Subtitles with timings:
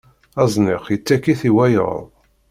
[0.43, 1.99] Azniq yettak-it i wayeḍ.